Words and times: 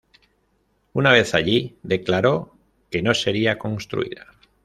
Una 0.93 1.11
vez 1.11 1.35
allí, 1.35 1.77
declaró 1.83 2.55
que 2.89 3.03
no 3.03 3.13
sería 3.13 3.59
construida. 3.59 4.33